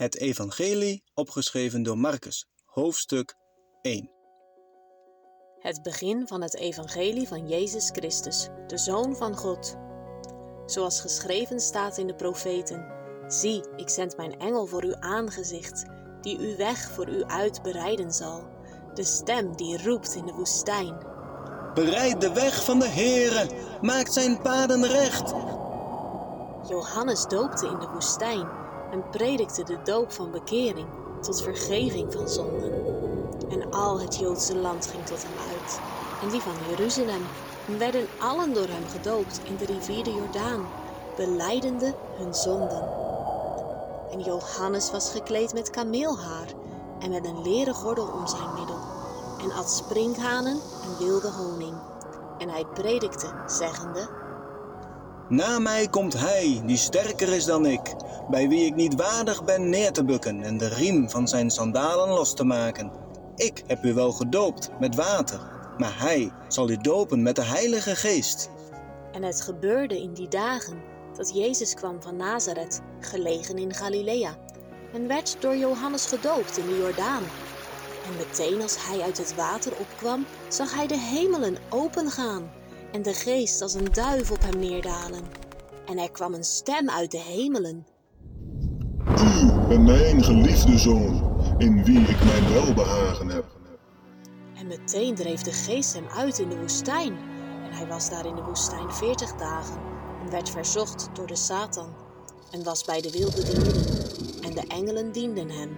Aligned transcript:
Het 0.00 0.16
Evangelie, 0.16 1.04
opgeschreven 1.14 1.82
door 1.82 1.98
Marcus, 1.98 2.48
hoofdstuk 2.64 3.36
1. 3.82 4.10
Het 5.58 5.82
begin 5.82 6.26
van 6.26 6.42
het 6.42 6.54
Evangelie 6.56 7.28
van 7.28 7.48
Jezus 7.48 7.90
Christus, 7.92 8.48
de 8.66 8.78
Zoon 8.78 9.16
van 9.16 9.36
God. 9.36 9.76
Zoals 10.66 11.00
geschreven 11.00 11.60
staat 11.60 11.98
in 11.98 12.06
de 12.06 12.14
profeten: 12.14 12.92
Zie, 13.26 13.62
ik 13.76 13.88
zend 13.88 14.16
mijn 14.16 14.38
engel 14.38 14.66
voor 14.66 14.84
uw 14.84 14.96
aangezicht, 14.96 15.84
die 16.20 16.38
uw 16.38 16.56
weg 16.56 16.90
voor 16.90 17.08
u 17.08 17.24
uit 17.24 17.62
bereiden 17.62 18.12
zal. 18.12 18.44
De 18.94 19.04
stem 19.04 19.56
die 19.56 19.82
roept 19.82 20.14
in 20.14 20.26
de 20.26 20.32
woestijn. 20.32 20.98
Bereid 21.74 22.20
de 22.20 22.32
weg 22.32 22.64
van 22.64 22.78
de 22.78 22.88
Heere, 22.88 23.48
maakt 23.80 24.12
zijn 24.12 24.42
paden 24.42 24.86
recht. 24.86 25.30
Johannes 26.68 27.26
doopte 27.26 27.66
in 27.66 27.78
de 27.78 27.88
woestijn 27.92 28.60
en 28.90 29.10
predikte 29.10 29.64
de 29.64 29.78
doop 29.84 30.12
van 30.12 30.30
bekering 30.30 30.86
tot 31.20 31.42
vergeving 31.42 32.12
van 32.12 32.28
zonden. 32.28 32.72
En 33.50 33.70
al 33.70 34.00
het 34.00 34.16
Joodse 34.16 34.56
land 34.56 34.86
ging 34.86 35.06
tot 35.06 35.22
hem 35.22 35.56
uit, 35.58 35.80
en 36.22 36.28
die 36.28 36.40
van 36.40 36.54
Jeruzalem, 36.68 37.22
en 37.66 37.78
werden 37.78 38.06
allen 38.18 38.54
door 38.54 38.66
hem 38.68 38.88
gedoopt 38.88 39.40
in 39.44 39.56
de 39.56 39.64
rivier 39.64 40.04
de 40.04 40.14
Jordaan, 40.14 40.66
belijdende 41.16 41.94
hun 42.16 42.34
zonden. 42.34 42.88
En 44.10 44.20
Johannes 44.20 44.90
was 44.90 45.10
gekleed 45.10 45.52
met 45.52 45.70
kameelhaar 45.70 46.46
en 46.98 47.10
met 47.10 47.24
een 47.24 47.42
leren 47.42 47.74
gordel 47.74 48.06
om 48.06 48.26
zijn 48.26 48.54
middel, 48.58 48.78
en 49.42 49.52
at 49.52 49.70
sprinkhanen 49.70 50.60
en 50.82 51.06
wilde 51.06 51.30
honing. 51.30 51.74
En 52.38 52.48
hij 52.48 52.64
predikte, 52.74 53.28
zeggende, 53.46 54.08
Na 55.30 55.58
mij 55.58 55.88
komt 55.88 56.20
hij, 56.20 56.62
die 56.66 56.76
sterker 56.76 57.28
is 57.28 57.44
dan 57.44 57.66
ik, 57.66 57.94
bij 58.30 58.48
wie 58.48 58.66
ik 58.66 58.74
niet 58.74 58.94
waardig 58.94 59.44
ben 59.44 59.68
neer 59.68 59.92
te 59.92 60.04
bukken 60.04 60.42
en 60.42 60.58
de 60.58 60.68
riem 60.68 61.10
van 61.10 61.28
zijn 61.28 61.50
sandalen 61.50 62.08
los 62.08 62.34
te 62.34 62.44
maken. 62.44 62.90
Ik 63.36 63.62
heb 63.66 63.84
u 63.84 63.94
wel 63.94 64.12
gedoopt 64.12 64.70
met 64.80 64.94
water, 64.94 65.40
maar 65.78 65.98
hij 65.98 66.32
zal 66.48 66.70
u 66.70 66.76
dopen 66.76 67.22
met 67.22 67.36
de 67.36 67.42
Heilige 67.42 67.96
Geest. 67.96 68.50
En 69.12 69.22
het 69.22 69.40
gebeurde 69.40 70.02
in 70.02 70.14
die 70.14 70.28
dagen 70.28 70.82
dat 71.16 71.34
Jezus 71.34 71.74
kwam 71.74 72.02
van 72.02 72.16
Nazareth, 72.16 72.80
gelegen 73.00 73.58
in 73.58 73.74
Galilea, 73.74 74.36
en 74.92 75.08
werd 75.08 75.36
door 75.40 75.56
Johannes 75.56 76.06
gedoopt 76.06 76.58
in 76.58 76.66
de 76.66 76.76
Jordaan. 76.76 77.22
En 78.06 78.16
meteen 78.16 78.62
als 78.62 78.86
hij 78.86 79.00
uit 79.00 79.18
het 79.18 79.34
water 79.34 79.72
opkwam, 79.78 80.26
zag 80.48 80.74
hij 80.74 80.86
de 80.86 80.98
hemelen 80.98 81.56
opengaan 81.68 82.58
en 82.92 83.02
de 83.02 83.14
geest 83.14 83.62
als 83.62 83.74
een 83.74 83.92
duif 83.92 84.30
op 84.30 84.40
hem 84.40 84.58
neerdalen. 84.58 85.22
En 85.86 85.98
er 85.98 86.10
kwam 86.10 86.34
een 86.34 86.44
stem 86.44 86.90
uit 86.90 87.10
de 87.10 87.18
hemelen. 87.18 87.86
U 89.06 89.52
bent 89.68 89.84
mijn 89.84 90.24
geliefde 90.24 90.78
zoon, 90.78 91.34
in 91.58 91.84
wie 91.84 92.00
ik 92.00 92.24
mijn 92.24 92.52
welbehagen 92.52 93.28
heb. 93.28 93.44
En 94.54 94.66
meteen 94.66 95.14
dreef 95.14 95.42
de 95.42 95.52
geest 95.52 95.94
hem 95.94 96.06
uit 96.16 96.38
in 96.38 96.48
de 96.48 96.58
woestijn. 96.58 97.16
En 97.64 97.72
hij 97.72 97.86
was 97.86 98.10
daar 98.10 98.26
in 98.26 98.34
de 98.34 98.42
woestijn 98.42 98.92
veertig 98.92 99.34
dagen 99.34 99.80
en 100.24 100.30
werd 100.30 100.50
verzocht 100.50 101.08
door 101.12 101.26
de 101.26 101.36
Satan. 101.36 101.94
En 102.50 102.64
was 102.64 102.84
bij 102.84 103.00
de 103.00 103.10
wilde 103.10 103.44
dieren. 103.44 103.84
En 104.42 104.54
de 104.54 104.64
engelen 104.68 105.12
dienden 105.12 105.50
hem. 105.50 105.76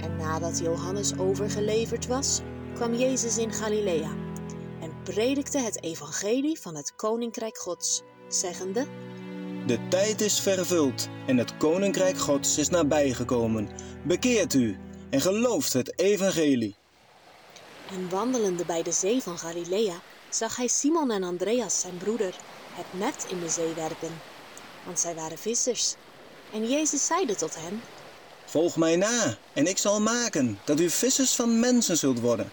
En 0.00 0.16
nadat 0.16 0.58
Johannes 0.58 1.18
overgeleverd 1.18 2.06
was, 2.06 2.40
kwam 2.74 2.94
Jezus 2.94 3.38
in 3.38 3.52
Galilea 3.52 4.25
predikte 5.14 5.58
het 5.58 5.82
evangelie 5.82 6.60
van 6.60 6.76
het 6.76 6.94
koninkrijk 6.96 7.58
Gods, 7.58 8.02
zeggende: 8.28 8.86
De 9.66 9.78
tijd 9.88 10.20
is 10.20 10.40
vervuld 10.40 11.08
en 11.26 11.36
het 11.36 11.56
koninkrijk 11.56 12.18
Gods 12.18 12.58
is 12.58 12.68
nabijgekomen. 12.68 13.68
Bekeert 14.04 14.54
u 14.54 14.78
en 15.10 15.20
gelooft 15.20 15.72
het 15.72 15.98
Evangelie. 15.98 16.76
En 17.90 18.08
wandelende 18.08 18.64
bij 18.64 18.82
de 18.82 18.92
zee 18.92 19.22
van 19.22 19.38
Galilea 19.38 20.00
zag 20.30 20.56
hij 20.56 20.68
Simon 20.68 21.10
en 21.10 21.22
Andreas, 21.22 21.80
zijn 21.80 21.96
broeder, 21.96 22.34
het 22.72 22.86
net 23.00 23.26
in 23.30 23.40
de 23.40 23.48
zee 23.48 23.74
werpen, 23.74 24.20
want 24.84 25.00
zij 25.00 25.14
waren 25.14 25.38
vissers. 25.38 25.94
En 26.52 26.68
Jezus 26.68 27.06
zeide 27.06 27.34
tot 27.34 27.54
hen: 27.54 27.80
Volg 28.44 28.76
mij 28.76 28.96
na 28.96 29.36
en 29.52 29.66
ik 29.66 29.78
zal 29.78 30.00
maken 30.00 30.58
dat 30.64 30.80
u 30.80 30.90
vissers 30.90 31.34
van 31.34 31.60
mensen 31.60 31.96
zult 31.96 32.20
worden. 32.20 32.50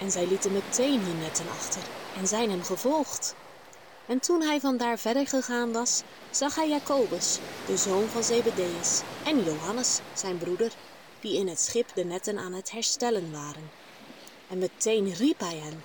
En 0.00 0.10
zij 0.10 0.26
lieten 0.26 0.52
meteen 0.52 1.00
hun 1.00 1.18
netten 1.18 1.48
achter 1.48 1.82
en 2.16 2.26
zijn 2.26 2.50
hem 2.50 2.62
gevolgd. 2.62 3.34
En 4.06 4.20
toen 4.20 4.42
hij 4.42 4.60
vandaar 4.60 4.98
verder 4.98 5.26
gegaan 5.26 5.72
was, 5.72 6.02
zag 6.30 6.54
hij 6.54 6.68
Jacobus, 6.68 7.38
de 7.66 7.76
zoon 7.76 8.08
van 8.08 8.24
Zebedeus, 8.24 9.00
en 9.24 9.44
Johannes, 9.44 10.00
zijn 10.14 10.38
broeder, 10.38 10.72
die 11.20 11.38
in 11.38 11.48
het 11.48 11.60
schip 11.60 11.94
de 11.94 12.04
netten 12.04 12.38
aan 12.38 12.52
het 12.52 12.70
herstellen 12.70 13.32
waren. 13.32 13.70
En 14.48 14.58
meteen 14.58 15.14
riep 15.14 15.40
hij 15.40 15.56
hen, 15.56 15.82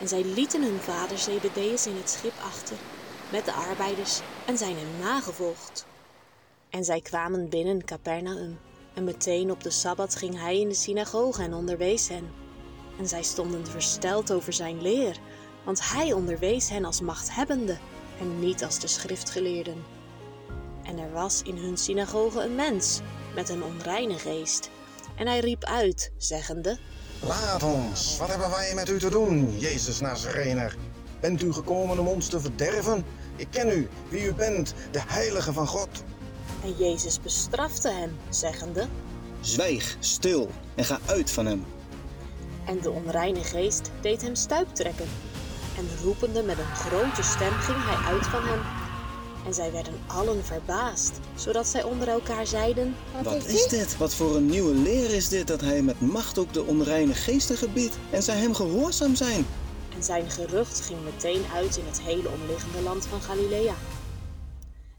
en 0.00 0.08
zij 0.08 0.24
lieten 0.24 0.62
hun 0.62 0.80
vader 0.80 1.18
Zebedeus 1.18 1.86
in 1.86 1.96
het 1.96 2.10
schip 2.10 2.38
achter, 2.42 2.76
met 3.32 3.44
de 3.44 3.52
arbeiders, 3.52 4.20
en 4.46 4.58
zijn 4.58 4.76
hem 4.76 4.98
nagevolgd. 4.98 5.86
En 6.70 6.84
zij 6.84 7.00
kwamen 7.00 7.48
binnen 7.48 7.84
Capernaum, 7.84 8.58
en 8.94 9.04
meteen 9.04 9.50
op 9.50 9.62
de 9.62 9.70
Sabbat 9.70 10.16
ging 10.16 10.38
hij 10.38 10.60
in 10.60 10.68
de 10.68 10.74
synagoge 10.74 11.42
en 11.42 11.54
onderwees 11.54 12.08
hen. 12.08 12.47
En 12.98 13.08
zij 13.08 13.22
stonden 13.22 13.66
versteld 13.66 14.32
over 14.32 14.52
zijn 14.52 14.82
leer, 14.82 15.16
want 15.64 15.92
hij 15.92 16.12
onderwees 16.12 16.68
hen 16.68 16.84
als 16.84 17.00
machthebbende 17.00 17.78
en 18.20 18.38
niet 18.38 18.64
als 18.64 18.78
de 18.78 18.86
schriftgeleerden. 18.86 19.84
En 20.82 20.98
er 20.98 21.12
was 21.12 21.42
in 21.42 21.56
hun 21.56 21.76
synagoge 21.76 22.42
een 22.42 22.54
mens 22.54 23.00
met 23.34 23.48
een 23.48 23.62
onreine 23.62 24.18
geest, 24.18 24.70
en 25.16 25.26
hij 25.26 25.40
riep 25.40 25.64
uit, 25.64 26.12
zeggende: 26.16 26.78
Laat 27.20 27.62
ons, 27.62 28.16
wat 28.18 28.28
hebben 28.28 28.50
wij 28.50 28.74
met 28.74 28.88
u 28.88 28.98
te 28.98 29.10
doen, 29.10 29.58
Jezus 29.58 30.00
Nazarener? 30.00 30.76
Bent 31.20 31.42
u 31.42 31.52
gekomen 31.52 31.98
om 31.98 32.08
ons 32.08 32.28
te 32.28 32.40
verderven? 32.40 33.04
Ik 33.36 33.46
ken 33.50 33.68
u, 33.68 33.88
wie 34.08 34.24
u 34.24 34.34
bent, 34.34 34.74
de 34.90 35.02
Heilige 35.06 35.52
van 35.52 35.66
God. 35.66 35.88
En 36.64 36.74
Jezus 36.78 37.20
bestrafte 37.20 37.88
hem, 37.88 38.16
zeggende: 38.28 38.86
Zwijg 39.40 39.96
stil 40.00 40.50
en 40.74 40.84
ga 40.84 40.98
uit 41.06 41.30
van 41.30 41.46
hem. 41.46 41.64
En 42.68 42.80
de 42.80 42.90
onreine 42.90 43.44
geest 43.44 43.90
deed 44.00 44.22
hem 44.22 44.34
stuiptrekken. 44.34 45.06
En 45.76 45.88
roepende 46.04 46.42
met 46.42 46.58
een 46.58 46.74
grote 46.76 47.22
stem 47.22 47.52
ging 47.52 47.78
hij 47.80 48.12
uit 48.12 48.26
van 48.26 48.42
hem. 48.42 48.60
En 49.46 49.54
zij 49.54 49.72
werden 49.72 49.94
allen 50.06 50.44
verbaasd, 50.44 51.20
zodat 51.34 51.66
zij 51.66 51.82
onder 51.82 52.08
elkaar 52.08 52.46
zeiden: 52.46 52.94
Wat 53.22 53.46
is 53.46 53.66
dit? 53.66 53.96
Wat 53.96 54.14
voor 54.14 54.36
een 54.36 54.46
nieuwe 54.46 54.74
leer 54.74 55.14
is 55.14 55.28
dit 55.28 55.46
dat 55.46 55.60
hij 55.60 55.82
met 55.82 56.00
macht 56.00 56.38
ook 56.38 56.52
de 56.52 56.64
onreine 56.64 57.14
geesten 57.14 57.56
gebiedt 57.56 57.98
en 58.10 58.22
zij 58.22 58.36
hem 58.36 58.54
gehoorzaam 58.54 59.14
zijn? 59.14 59.46
En 59.94 60.02
zijn 60.02 60.30
gerucht 60.30 60.80
ging 60.80 61.04
meteen 61.04 61.42
uit 61.54 61.76
in 61.76 61.86
het 61.86 62.00
hele 62.00 62.28
omliggende 62.28 62.80
land 62.80 63.06
van 63.06 63.20
Galilea. 63.20 63.74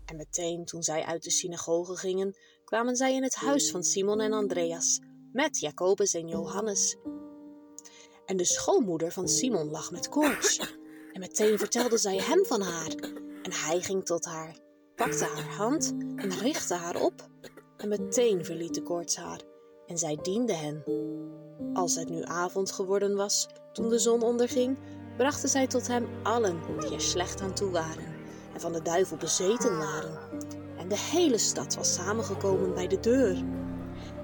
En 0.06 0.16
meteen 0.16 0.66
toen 0.66 0.84
zij 0.84 1.04
uit 1.04 1.24
de 1.24 1.32
synagoge 1.32 1.96
gingen, 1.96 2.36
kwamen 2.66 2.96
zij 2.96 3.16
in 3.16 3.24
het 3.24 3.36
huis 3.36 3.72
van 3.72 3.84
Simon 3.84 4.22
en 4.22 4.34
Andreas, 4.34 5.00
met 5.32 5.60
Jacobus 5.60 6.14
en 6.14 6.28
Johannes. 6.28 6.98
En 8.30 8.38
de 8.38 8.46
schoonmoeder 8.46 9.12
van 9.12 9.28
Simon 9.28 9.70
lag 9.70 9.92
met 9.92 10.10
koorts. 10.10 10.60
En 11.14 11.20
meteen 11.20 11.58
vertelde 11.58 11.98
zij 11.98 12.18
hem 12.18 12.46
van 12.46 12.62
haar. 12.62 12.96
En 13.44 13.54
hij 13.54 13.82
ging 13.82 14.06
tot 14.06 14.26
haar, 14.26 14.56
pakte 14.96 15.24
haar 15.24 15.56
hand 15.58 15.94
en 16.16 16.40
richtte 16.40 16.74
haar 16.74 17.02
op. 17.02 17.28
En 17.78 17.88
meteen 17.90 18.46
verliet 18.46 18.74
de 18.74 18.84
koorts 18.84 19.16
haar. 19.16 19.42
En 19.86 19.98
zij 19.98 20.20
diende 20.22 20.54
hen. 20.54 20.84
Als 21.74 21.96
het 21.96 22.10
nu 22.10 22.22
avond 22.24 22.72
geworden 22.72 23.16
was, 23.16 23.48
toen 23.74 23.90
de 23.90 24.00
zon 24.00 24.22
onderging, 24.22 24.78
brachten 25.18 25.50
zij 25.50 25.68
tot 25.68 25.88
hem 25.88 26.08
allen 26.24 26.60
die 26.80 26.94
er 26.94 27.02
slecht 27.02 27.42
aan 27.42 27.54
toe 27.54 27.72
waren 27.72 28.16
en 28.54 28.60
van 28.60 28.74
de 28.74 28.82
duivel 28.82 29.18
bezeten 29.18 29.78
waren. 29.78 30.20
En 30.78 30.88
de 30.88 31.00
hele 31.00 31.38
stad 31.38 31.76
was 31.76 31.94
samengekomen 31.94 32.74
bij 32.74 32.88
de 32.88 33.00
deur. 33.00 33.44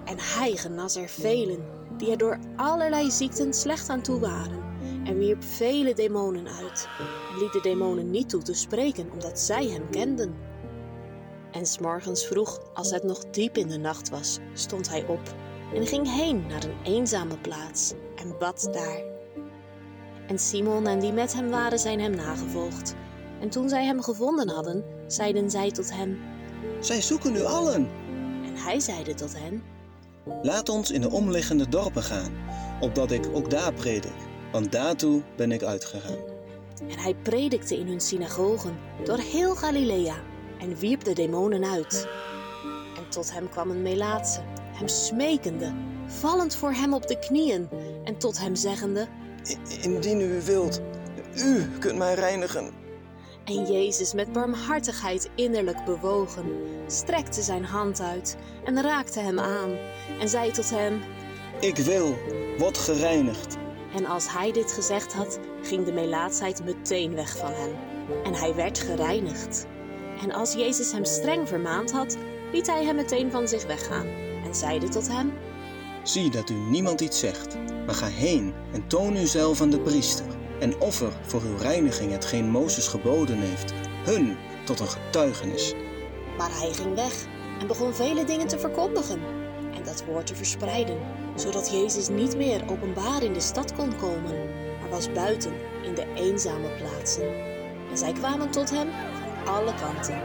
En 0.05 0.19
hij 0.19 0.55
genas 0.55 0.95
er 0.95 1.09
velen 1.09 1.75
die 1.97 2.11
er 2.11 2.17
door 2.17 2.39
allerlei 2.55 3.11
ziekten 3.11 3.53
slecht 3.53 3.89
aan 3.89 4.01
toe 4.01 4.19
waren 4.19 4.63
en 5.05 5.17
wierp 5.17 5.43
vele 5.43 5.93
demonen 5.93 6.47
uit 6.47 6.87
en 7.31 7.37
liet 7.39 7.53
de 7.53 7.61
demonen 7.61 8.09
niet 8.09 8.29
toe 8.29 8.41
te 8.41 8.53
spreken 8.53 9.11
omdat 9.11 9.39
zij 9.39 9.65
hem 9.65 9.89
kenden. 9.89 10.35
En 11.51 11.65
s'morgens 11.65 12.25
vroeg, 12.25 12.59
als 12.73 12.91
het 12.91 13.03
nog 13.03 13.29
diep 13.31 13.57
in 13.57 13.67
de 13.67 13.77
nacht 13.77 14.09
was, 14.09 14.39
stond 14.53 14.89
hij 14.89 15.05
op 15.07 15.35
en 15.73 15.87
ging 15.87 16.15
heen 16.15 16.47
naar 16.47 16.63
een 16.63 16.83
eenzame 16.83 17.37
plaats 17.37 17.93
en 18.15 18.35
bad 18.39 18.69
daar. 18.71 19.03
En 20.27 20.39
Simon 20.39 20.87
en 20.87 20.99
die 20.99 21.13
met 21.13 21.33
hem 21.33 21.49
waren 21.49 21.79
zijn 21.79 21.99
hem 21.99 22.15
nagevolgd. 22.15 22.95
En 23.39 23.49
toen 23.49 23.69
zij 23.69 23.85
hem 23.85 24.01
gevonden 24.01 24.49
hadden, 24.49 24.83
zeiden 25.07 25.49
zij 25.49 25.71
tot 25.71 25.93
hem, 25.93 26.19
Zij 26.79 27.01
zoeken 27.01 27.35
u 27.35 27.43
allen. 27.43 27.89
en 28.45 28.55
hij 28.55 28.79
zeide 28.79 29.13
tot 29.13 29.39
hen, 29.39 29.63
Laat 30.41 30.69
ons 30.69 30.91
in 30.91 31.01
de 31.01 31.09
omliggende 31.09 31.69
dorpen 31.69 32.03
gaan, 32.03 32.31
opdat 32.79 33.11
ik 33.11 33.27
ook 33.33 33.49
daar 33.49 33.73
predik, 33.73 34.11
want 34.51 34.71
daartoe 34.71 35.21
ben 35.35 35.51
ik 35.51 35.63
uitgegaan. 35.63 36.17
En 36.89 36.99
hij 36.99 37.15
predikte 37.23 37.77
in 37.77 37.87
hun 37.87 37.99
synagogen 37.99 38.77
door 39.03 39.17
heel 39.17 39.55
Galilea 39.55 40.15
en 40.59 40.75
wierp 40.75 41.03
de 41.03 41.13
demonen 41.13 41.65
uit. 41.65 42.07
En 42.97 43.09
tot 43.09 43.33
hem 43.33 43.49
kwam 43.49 43.69
een 43.69 43.81
Melaatse, 43.81 44.39
hem 44.73 44.87
smekende, 44.87 45.73
vallend 46.07 46.55
voor 46.55 46.71
hem 46.71 46.93
op 46.93 47.07
de 47.07 47.19
knieën 47.19 47.69
en 48.03 48.17
tot 48.17 48.39
hem 48.39 48.55
zeggende: 48.55 49.07
Indien 49.81 50.21
u 50.21 50.41
wilt, 50.41 50.81
u 51.35 51.69
kunt 51.79 51.97
mij 51.97 52.13
reinigen. 52.13 52.84
En 53.45 53.65
Jezus, 53.65 54.13
met 54.13 54.31
barmhartigheid 54.31 55.29
innerlijk 55.35 55.85
bewogen, 55.85 56.45
strekte 56.87 57.41
zijn 57.41 57.65
hand 57.65 58.01
uit 58.01 58.37
en 58.63 58.81
raakte 58.81 59.19
hem 59.19 59.39
aan 59.39 59.77
en 60.19 60.29
zei 60.29 60.51
tot 60.51 60.69
hem: 60.69 61.01
Ik 61.59 61.77
wil, 61.77 62.15
word 62.57 62.77
gereinigd. 62.77 63.57
En 63.95 64.05
als 64.05 64.31
hij 64.31 64.51
dit 64.51 64.71
gezegd 64.71 65.13
had, 65.13 65.39
ging 65.61 65.85
de 65.85 65.91
melaatsheid 65.91 66.63
meteen 66.63 67.15
weg 67.15 67.37
van 67.37 67.51
hem. 67.51 67.75
En 68.23 68.33
hij 68.33 68.55
werd 68.55 68.79
gereinigd. 68.79 69.65
En 70.21 70.31
als 70.31 70.53
Jezus 70.53 70.91
hem 70.91 71.05
streng 71.05 71.47
vermaand 71.47 71.91
had, 71.91 72.17
liet 72.51 72.67
hij 72.67 72.85
hem 72.85 72.95
meteen 72.95 73.31
van 73.31 73.47
zich 73.47 73.65
weggaan 73.65 74.07
en 74.45 74.55
zeide 74.55 74.89
tot 74.89 75.07
hem: 75.07 75.33
Zie 76.03 76.29
dat 76.29 76.49
u 76.49 76.55
niemand 76.55 77.01
iets 77.01 77.19
zegt, 77.19 77.57
maar 77.85 77.95
ga 77.95 78.07
heen 78.07 78.53
en 78.73 78.87
toon 78.87 79.15
uzelf 79.15 79.61
aan 79.61 79.69
de 79.69 79.79
priester 79.79 80.43
en 80.59 80.79
offer 80.79 81.11
voor 81.21 81.41
uw 81.41 81.57
reiniging 81.57 82.11
hetgeen 82.11 82.49
Mozes 82.49 82.87
geboden 82.87 83.37
heeft, 83.37 83.73
hun 84.03 84.37
tot 84.63 84.79
een 84.79 84.87
getuigenis. 84.87 85.73
Maar 86.37 86.59
hij 86.59 86.73
ging 86.73 86.95
weg 86.95 87.25
en 87.59 87.67
begon 87.67 87.93
vele 87.93 88.23
dingen 88.23 88.47
te 88.47 88.59
verkondigen 88.59 89.19
en 89.75 89.83
dat 89.83 90.03
woord 90.05 90.27
te 90.27 90.35
verspreiden, 90.35 90.99
zodat 91.35 91.71
Jezus 91.71 92.07
niet 92.07 92.37
meer 92.37 92.63
openbaar 92.69 93.23
in 93.23 93.33
de 93.33 93.39
stad 93.39 93.73
kon 93.73 93.95
komen, 93.95 94.49
maar 94.79 94.89
was 94.89 95.11
buiten 95.11 95.53
in 95.83 95.95
de 95.95 96.07
eenzame 96.15 96.67
plaatsen. 96.77 97.29
En 97.89 97.97
zij 97.97 98.13
kwamen 98.13 98.51
tot 98.51 98.69
hem 98.69 98.87
van 99.13 99.53
alle 99.53 99.73
kanten. 99.73 100.21